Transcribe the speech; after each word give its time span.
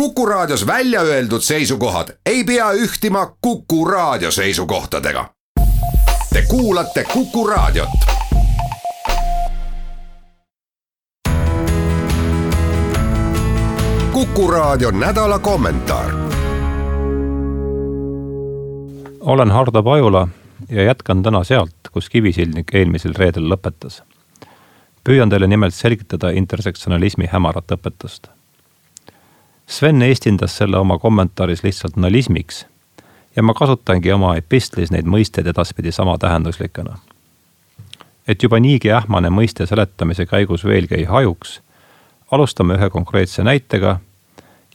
Kuku 0.00 0.26
Raadios 0.26 0.66
välja 0.66 1.00
öeldud 1.00 1.40
seisukohad 1.40 2.08
ei 2.26 2.44
pea 2.44 2.72
ühtima 2.72 3.36
Kuku 3.40 3.84
Raadio 3.84 4.30
seisukohtadega. 4.30 5.30
Te 6.32 6.42
kuulate 6.48 7.04
Kuku 7.04 7.46
Raadiot. 7.46 7.88
kuku 14.12 14.50
Raadio 14.50 14.90
nädala 14.90 15.38
kommentaar. 15.38 16.10
olen 19.20 19.50
Hardo 19.50 19.82
Pajula 19.82 20.28
ja 20.68 20.82
jätkan 20.82 21.22
täna 21.22 21.44
sealt, 21.44 21.74
kus 21.92 22.10
Kivisildnik 22.10 22.74
eelmisel 22.74 23.14
reedel 23.14 23.48
lõpetas. 23.48 24.02
püüan 25.08 25.30
teile 25.30 25.46
nimelt 25.46 25.74
selgitada 25.74 26.30
intersektsionalismi 26.30 27.26
hämarat 27.32 27.72
õpetust 27.72 28.35
Sven 29.66 30.02
eestindas 30.02 30.56
selle 30.56 30.78
oma 30.78 30.98
kommentaaris 30.98 31.62
lihtsalt 31.62 31.96
nalismiks 31.96 32.66
ja 33.36 33.42
ma 33.42 33.54
kasutangi 33.54 34.12
oma 34.12 34.36
epistlis 34.38 34.92
neid 34.94 35.06
mõisteid 35.10 35.48
edaspidi 35.50 35.92
samatähenduslikena. 35.92 36.98
et 38.28 38.42
juba 38.42 38.60
niigi 38.60 38.92
ähmane 38.92 39.28
mõiste 39.30 39.66
seletamise 39.66 40.26
käigus 40.26 40.64
veelgi 40.64 40.94
ei 40.94 41.04
hajuks, 41.04 41.60
alustame 42.30 42.74
ühe 42.74 42.90
konkreetse 42.90 43.42
näitega 43.42 44.00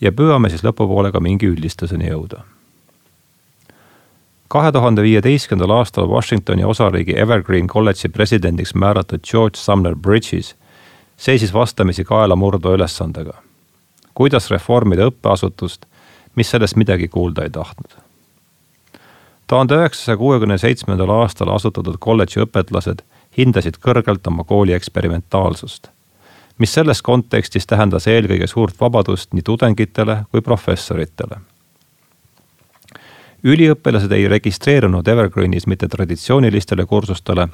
ja 0.01 0.11
püüame 0.11 0.49
siis 0.49 0.63
lõpupoole 0.63 1.11
ka 1.11 1.19
mingi 1.19 1.47
üldistuseni 1.47 2.09
jõuda. 2.09 2.41
kahe 4.47 4.71
tuhande 4.71 5.01
viieteistkümnendal 5.01 5.77
aastal 5.77 6.07
Washingtoni 6.07 6.63
osariigi 6.63 7.15
Evergreen 7.15 7.67
kolledži 7.67 8.09
presidendiks 8.09 8.75
määratud 8.75 9.23
George 9.31 9.57
Sumner 9.57 9.95
Bridges 9.95 10.55
seisis 11.17 11.53
vastamisi 11.53 12.03
kaelamurdva 12.03 12.75
ülesandega 12.75 13.50
kuidas 14.13 14.49
reformida 14.51 15.07
õppeasutust, 15.11 15.85
mis 16.35 16.49
sellest 16.49 16.75
midagi 16.75 17.07
kuulda 17.07 17.43
ei 17.43 17.49
tahtnud. 17.49 17.91
tuhande 19.47 19.75
üheksasaja 19.75 20.17
kuuekümne 20.17 20.57
seitsmendal 20.57 21.09
aastal 21.09 21.49
asutatud 21.49 21.97
kolledži 21.99 22.39
õpetlased 22.45 23.01
hindasid 23.37 23.77
kõrgelt 23.83 24.27
oma 24.27 24.43
kooli 24.43 24.73
eksperimentaalsust, 24.73 25.87
mis 26.57 26.73
selles 26.73 27.01
kontekstis 27.01 27.67
tähendas 27.67 28.07
eelkõige 28.07 28.47
suurt 28.47 28.79
vabadust 28.79 29.33
nii 29.33 29.43
tudengitele 29.43 30.23
kui 30.31 30.41
professoritele 30.41 31.41
üliõpilased 33.43 34.11
ei 34.11 34.27
registreerunud 34.29 35.07
Evergreenis 35.07 35.65
mitte 35.67 35.87
traditsioonilistele 35.87 36.85
kursustele, 36.85 37.47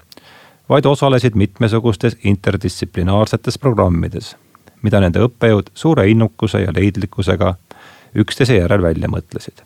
vaid 0.69 0.85
osalesid 0.85 1.35
mitmesugustes 1.35 2.17
interdistsiplinaarsetes 2.23 3.57
programmides 3.57 4.35
mida 4.81 4.99
nende 4.99 5.23
õppejõud 5.25 5.71
suure 5.73 6.07
innukuse 6.09 6.61
ja 6.61 6.73
leidlikkusega 6.75 7.55
üksteise 8.15 8.57
järel 8.57 8.81
välja 8.81 9.07
mõtlesid. 9.07 9.63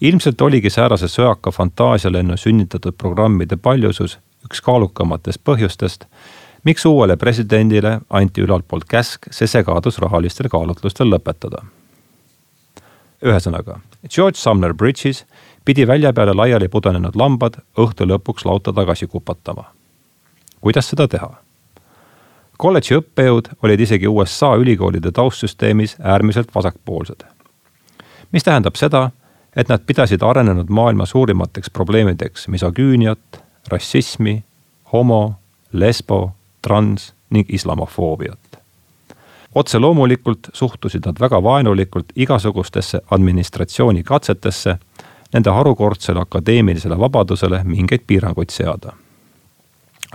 ilmselt 0.00 0.40
oligi 0.40 0.70
säärase 0.70 1.08
söaka 1.08 1.50
fantaasialennu 1.50 2.36
sünnitatud 2.36 2.96
programmide 2.98 3.56
paljusus 3.56 4.18
üks 4.44 4.60
kaalukamatest 4.60 5.40
põhjustest, 5.44 6.04
miks 6.64 6.86
uuele 6.86 7.16
presidendile 7.16 8.00
anti 8.10 8.40
ülalt 8.40 8.68
poolt 8.68 8.84
käsk 8.88 9.28
see 9.30 9.46
segadus 9.46 9.98
rahalistel 9.98 10.48
kaalutlustel 10.48 11.12
lõpetada. 11.12 11.64
ühesõnaga, 13.22 13.80
George 14.08 14.38
Sumner 14.38 14.74
Bridges 14.74 15.24
pidi 15.64 15.86
välja 15.86 16.12
peale 16.12 16.34
laiali 16.34 16.68
pudenenud 16.68 17.16
lambad 17.16 17.60
õhtu 17.76 18.06
lõpuks 18.08 18.44
lauta 18.44 18.72
tagasi 18.72 19.06
kupatama. 19.06 19.64
kuidas 20.60 20.88
seda 20.88 21.08
teha? 21.08 21.49
Kolledži 22.60 22.98
õppejõud 23.00 23.48
olid 23.64 23.80
isegi 23.80 24.08
USA 24.08 24.52
ülikoolide 24.60 25.12
taustsüsteemis 25.16 25.96
äärmiselt 26.00 26.54
vasakpoolsed. 26.54 27.24
mis 28.32 28.44
tähendab 28.44 28.76
seda, 28.76 29.10
et 29.56 29.68
nad 29.68 29.82
pidasid 29.86 30.22
arenenud 30.22 30.68
maailma 30.68 31.06
suurimateks 31.06 31.70
probleemideks 31.70 32.48
misogüüniat, 32.48 33.40
rassismi, 33.68 34.42
homo, 34.92 35.34
lesbo, 35.72 36.32
trans 36.62 37.14
ning 37.30 37.48
islamofoobiat. 37.48 38.60
otse 39.54 39.78
loomulikult 39.78 40.52
suhtusid 40.52 41.06
nad 41.06 41.16
väga 41.20 41.42
vaenulikult 41.42 42.12
igasugustesse 42.16 43.00
administratsiooni 43.10 44.02
katsetesse 44.02 44.76
nende 45.32 45.50
harukordsele 45.50 46.20
akadeemilisele 46.20 46.98
vabadusele 46.98 47.64
mingeid 47.64 48.00
piiranguid 48.06 48.50
seada. 48.50 48.92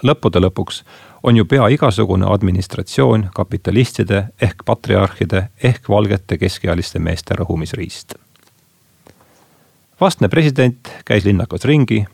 Lõppude 0.04 0.40
lõpuks 0.40 0.84
on 1.24 1.38
ju 1.38 1.46
pea 1.46 1.68
igasugune 1.68 2.28
administratsioon 2.30 3.30
kapitalistide 3.36 4.26
ehk 4.42 4.66
patriarhide 4.66 5.48
ehk 5.64 5.90
valgete 5.90 6.38
keskealiste 6.38 7.00
meeste 7.00 7.36
rõhumisriist. 7.36 8.16
vastne 10.02 10.28
president 10.28 10.90
käis 11.06 11.26
linnakas 11.26 11.66
ringi, 11.66 12.06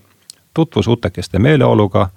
tutvus 0.54 0.88
utekeste 0.88 1.40
meeleoluga 1.40 2.10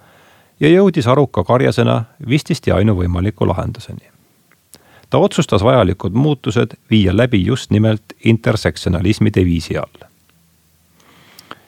ja 0.61 0.69
jõudis 0.69 1.07
aruka 1.07 1.45
karjasena 1.45 2.05
vististi 2.29 2.73
ainuvõimaliku 2.73 3.49
lahenduseni. 3.49 4.09
ta 5.11 5.19
otsustas 5.19 5.63
vajalikud 5.63 6.13
muutused 6.13 6.75
viia 6.91 7.17
läbi 7.17 7.47
just 7.47 7.71
nimelt 7.71 8.03
intersektsionalismi 8.25 9.31
deviisi 9.35 9.79
all. 9.79 10.09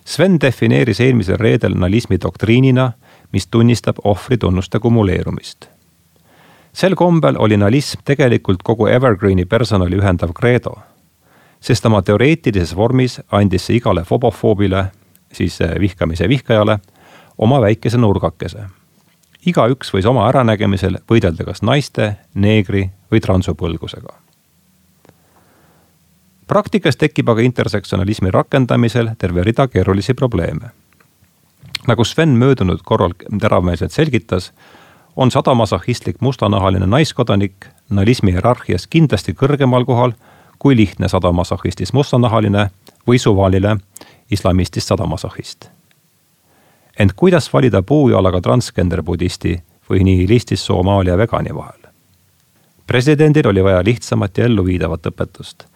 Sven 0.04 0.40
defineeris 0.40 1.00
eelmisel 1.00 1.36
reedel 1.36 1.74
nalismi 1.74 2.18
doktriinina 2.22 2.92
mis 3.32 3.46
tunnistab 3.46 3.96
ohvritunnuste 4.04 4.78
kumuleerumist. 4.78 5.68
sel 6.72 6.94
kombel 6.94 7.36
oli 7.38 7.56
nalism 7.56 8.00
tegelikult 8.04 8.62
kogu 8.62 8.86
Evergreeni 8.86 9.44
personali 9.44 9.96
ühendav 9.96 10.32
kreedo, 10.32 10.74
sest 11.60 11.86
oma 11.86 12.02
teoreetilises 12.02 12.76
vormis 12.76 13.20
andis 13.32 13.66
see 13.66 13.76
igale 13.76 14.04
fobofoobile, 14.04 14.84
siis 15.32 15.60
eh, 15.60 15.80
vihkamise 15.80 16.28
vihkajale, 16.28 16.78
oma 17.38 17.60
väikese 17.60 17.98
nurgakese. 17.98 18.66
igaüks 19.46 19.94
võis 19.94 20.06
oma 20.06 20.28
äranägemisel 20.28 20.98
võidelda 21.10 21.44
kas 21.44 21.62
naiste, 21.62 22.16
neegri 22.34 22.90
või 23.10 23.20
transupõlgusega 23.20 24.26
praktikas 26.46 26.96
tekib 26.96 27.28
aga 27.28 27.42
intersektsionalismi 27.42 28.30
rakendamisel 28.30 29.10
terve 29.18 29.42
rida 29.42 29.68
keerulisi 29.68 30.14
probleeme 30.14 30.70
nagu 31.86 32.04
Sven 32.04 32.28
möödunud 32.28 32.80
korral 32.84 33.14
teravmeelselt 33.40 33.92
selgitas, 33.92 34.52
on 35.16 35.30
sadamasahhistlik 35.30 36.16
mustanahaline 36.20 36.86
naiskodanik 36.86 37.66
nalismi 37.90 38.32
hierarhias 38.32 38.86
kindlasti 38.86 39.32
kõrgemal 39.32 39.86
kohal 39.86 40.12
kui 40.58 40.76
lihtne 40.76 41.08
sadamasahhistist 41.08 41.92
mustanahaline 41.92 42.68
või 43.08 43.18
suvaline 43.18 43.76
islamistist 44.30 44.88
sadamasahhist. 44.88 45.70
ent 46.98 47.12
kuidas 47.12 47.52
valida 47.52 47.82
puujalaga 47.82 48.40
transgender 48.40 49.02
budisti 49.02 49.62
või 49.90 50.04
nihilistist 50.04 50.64
Somaalia 50.64 51.18
vegani 51.18 51.54
vahel? 51.54 51.80
presidendil 52.86 53.46
oli 53.46 53.64
vaja 53.64 53.84
lihtsamat 53.84 54.38
ja 54.38 54.44
elluviidavat 54.44 55.06
õpetust 55.06 55.66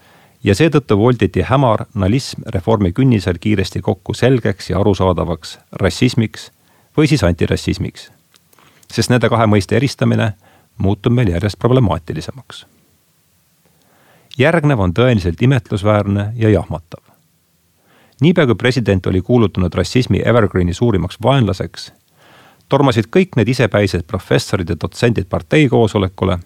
ja 0.44 0.54
seetõttu 0.54 0.98
volditi 0.98 1.42
hämar 1.44 1.84
nalism 1.94 2.42
reformi 2.54 2.92
künnisel 2.92 3.38
kiiresti 3.40 3.80
kokku 3.80 4.14
selgeks 4.14 4.70
ja 4.70 4.80
arusaadavaks 4.80 5.58
rassismiks 5.72 6.50
või 6.96 7.08
siis 7.08 7.24
antirassismiks. 7.24 8.10
sest 8.92 9.10
nende 9.10 9.28
kahe 9.28 9.46
mõiste 9.46 9.76
eristamine 9.76 10.32
muutub 10.78 11.12
meil 11.12 11.28
järjest 11.28 11.58
problemaatilisemaks. 11.58 12.66
järgnev 14.38 14.80
on 14.80 14.94
tõeliselt 14.94 15.42
imetlusväärne 15.42 16.32
ja 16.36 16.50
jahmatav. 16.50 17.02
niipea 18.20 18.46
kui 18.46 18.54
president 18.54 19.06
oli 19.06 19.20
kuulutanud 19.20 19.74
rassismi 19.74 20.22
Evergreeni 20.24 20.74
suurimaks 20.74 21.18
vaenlaseks, 21.22 21.92
tormasid 22.68 23.04
kõik 23.16 23.36
need 23.36 23.48
isepäised 23.48 24.02
professorid 24.06 24.68
ja 24.68 24.76
dotsendid 24.80 25.26
partei 25.28 25.68
koosolekule, 25.68 26.38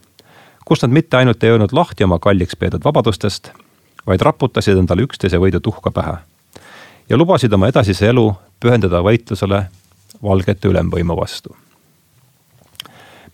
kus 0.65 0.83
nad 0.83 0.91
mitte 0.91 1.17
ainult 1.17 1.45
ei 1.45 1.51
öelnud 1.51 1.73
lahti 1.73 2.05
oma 2.05 2.19
kalliks 2.19 2.57
peetud 2.57 2.85
vabadustest 2.85 3.53
vaid 4.07 4.21
raputasid 4.21 4.79
endale 4.79 5.03
üksteise 5.03 5.41
võidu 5.41 5.61
tuhka 5.61 5.91
pähe 5.91 6.17
ja 7.09 7.17
lubasid 7.17 7.53
oma 7.53 7.69
edasise 7.69 8.09
elu 8.09 8.29
pühendada 8.61 9.03
võitlusele 9.05 9.65
valgete 10.23 10.69
ülemvõimu 10.69 11.17
vastu. 11.17 11.57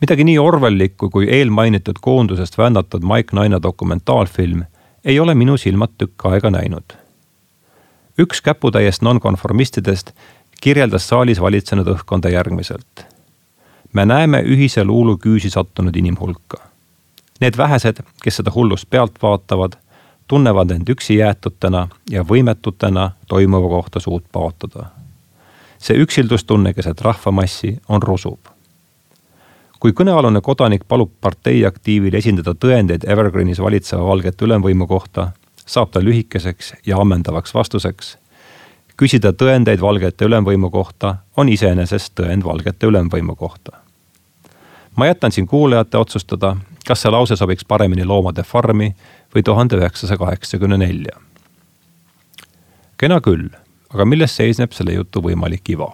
midagi 0.01 0.25
nii 0.25 0.39
orwellikku 0.39 1.11
kui 1.11 1.29
eelmainitud 1.31 2.01
koondusest 2.01 2.59
vändatud 2.59 3.05
Mike 3.05 3.37
Naina 3.37 3.63
dokumentaalfilm 3.63 4.65
ei 5.05 5.21
ole 5.21 5.35
minu 5.35 5.57
silmad 5.57 5.95
tükk 5.99 6.27
aega 6.27 6.51
näinud. 6.51 6.97
üks 8.19 8.41
käputäiest 8.41 9.03
nonkonformistidest 9.03 10.13
kirjeldas 10.61 11.09
saalis 11.09 11.41
valitsenud 11.41 11.87
õhkkonda 11.87 12.29
järgmiselt. 12.29 13.07
me 13.93 14.07
näeme 14.07 14.43
ühise 14.43 14.85
luulu 14.85 15.19
küüsi 15.19 15.51
sattunud 15.51 15.97
inimhulka. 15.97 16.59
Need 17.41 17.57
vähesed, 17.57 18.03
kes 18.23 18.37
seda 18.37 18.51
hullust 18.55 18.91
pealt 18.91 19.23
vaatavad 19.23 19.77
tunnevad 20.31 20.71
end 20.71 20.89
üksi 20.89 21.17
jäetutena 21.17 21.89
ja 22.11 22.23
võimetutena 22.23 23.11
toimuva 23.29 23.69
kohta 23.69 24.01
suud 24.01 24.23
paotada. 24.33 24.87
see 25.79 25.97
üksildustunne 25.97 26.75
keset 26.75 27.01
rahvamassi 27.01 27.81
on 27.89 28.03
rusuv. 28.03 28.39
kui 29.81 29.91
kõnealune 29.91 30.41
kodanik 30.41 30.85
palub 30.89 31.11
partei 31.21 31.67
aktiivil 31.67 32.15
esindada 32.15 32.55
tõendeid 32.55 33.09
Evergreenis 33.11 33.59
valitseva 33.59 34.07
valgete 34.07 34.45
ülemvõimu 34.45 34.87
kohta, 34.87 35.33
saab 35.67 35.91
ta 35.91 36.01
lühikeseks 36.01 36.75
ja 36.87 37.01
ammendavaks 37.01 37.55
vastuseks. 37.55 38.17
küsida 38.97 39.33
tõendeid 39.33 39.81
valgete 39.81 40.25
ülemvõimu 40.25 40.71
kohta 40.71 41.15
on 41.37 41.49
iseenesest 41.49 42.21
tõend 42.21 42.45
valgete 42.45 42.87
ülemvõimu 42.87 43.37
kohta. 43.37 43.73
ma 44.97 45.07
jätan 45.07 45.33
siin 45.33 45.47
kuulajate 45.47 45.99
otsustada, 45.99 46.57
kas 46.91 47.05
see 47.05 47.11
lause 47.15 47.37
sobiks 47.39 47.65
paremini 47.65 48.05
Loomade 48.05 48.43
farmi 48.43 48.91
või 49.35 49.45
tuhande 49.47 49.79
üheksasaja 49.79 50.19
kaheksakümne 50.19 50.79
nelja. 50.81 51.15
kena 52.99 53.21
küll, 53.23 53.49
aga 53.95 54.05
milles 54.05 54.35
seisneb 54.37 54.73
selle 54.75 54.97
jutu 54.97 55.23
võimalik 55.23 55.71
iva? 55.71 55.93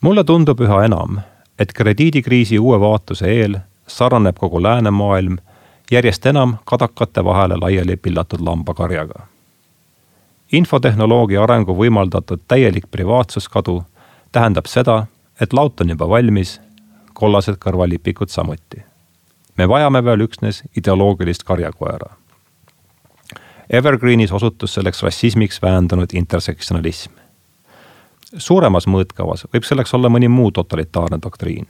mulle 0.00 0.24
tundub 0.24 0.60
üha 0.60 0.84
enam, 0.88 1.20
et 1.58 1.72
krediidikriisi 1.72 2.58
uue 2.58 2.80
vaatuse 2.80 3.30
eel 3.30 3.60
sarnaneb 3.86 4.38
kogu 4.38 4.62
läänemaailm 4.62 5.38
järjest 5.90 6.26
enam 6.26 6.56
kadakate 6.64 7.24
vahele 7.24 7.56
laiali 7.60 7.96
pillatud 7.96 8.42
lambakarjaga. 8.42 9.26
infotehnoloogia 10.52 11.42
arengu 11.42 11.78
võimaldatud 11.78 12.42
täielik 12.48 12.90
privaatsuskadu 12.90 13.82
tähendab 14.32 14.66
seda, 14.66 15.06
et 15.40 15.52
laut 15.52 15.80
on 15.80 15.88
juba 15.94 16.08
valmis, 16.08 16.60
kollased 17.20 17.60
kõrvalipikud 17.60 18.32
samuti. 18.32 18.82
me 19.56 19.68
vajame 19.68 20.04
veel 20.04 20.24
üksnes 20.24 20.62
ideoloogilist 20.76 21.44
karjakoera. 21.44 22.16
Evergreenis 23.70 24.32
osutus 24.32 24.74
selleks 24.74 25.02
rassismiks 25.02 25.62
väändunud 25.62 26.14
intersektsionalism 26.14 27.20
suuremas 28.36 28.86
mõõtkavas 28.86 29.46
võib 29.52 29.66
selleks 29.66 29.94
olla 29.94 30.08
mõni 30.08 30.28
muu 30.28 30.50
totalitaarne 30.50 31.18
doktriin. 31.22 31.66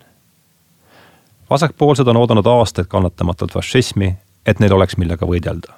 vasakpoolsed 1.51 2.09
on 2.09 2.17
oodanud 2.17 2.47
aastaid 2.47 2.87
kannatamatult 2.87 3.53
fašismi, 3.53 4.17
et 4.47 4.61
neil 4.61 4.73
oleks 4.73 4.97
millega 4.97 5.27
võidelda. 5.27 5.73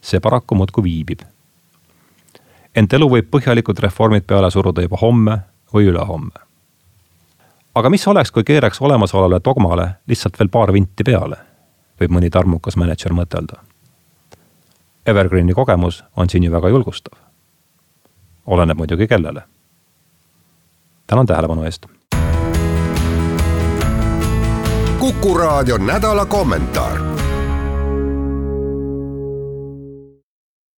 see 0.00 0.20
paraku 0.20 0.54
muudkui 0.54 0.84
viibib. 0.84 1.20
ent 2.74 2.92
elu 2.92 3.08
võib 3.08 3.30
põhjalikud 3.30 3.78
reformid 3.78 4.26
peale 4.26 4.50
suruda 4.50 4.82
juba 4.82 4.96
homme 4.96 5.38
või 5.74 5.86
ülehomme. 5.86 6.51
Aga 7.74 7.90
mis 7.90 8.08
oleks, 8.08 8.30
kui 8.30 8.44
keeraks 8.44 8.80
olemasolevale 8.80 9.40
dogmale 9.44 9.88
lihtsalt 10.06 10.38
veel 10.38 10.48
paar 10.48 10.72
vinti 10.72 11.04
peale, 11.04 11.36
võib 12.00 12.12
mõni 12.12 12.30
tarmukas 12.30 12.76
mänedžer 12.76 13.14
mõtelda. 13.16 13.62
Evergreeni 15.06 15.54
kogemus 15.54 16.04
on 16.16 16.30
siin 16.30 16.44
ju 16.44 16.52
väga 16.52 16.68
julgustav. 16.68 17.18
oleneb 18.46 18.76
muidugi 18.76 19.06
kellele 19.06 19.42
tänan 21.06 21.26
tähelepanu 21.26 21.64
eest. 21.64 21.86
kuku 24.98 25.34
raadio 25.34 25.78
nädala 25.78 26.26
kommentaar 26.26 27.11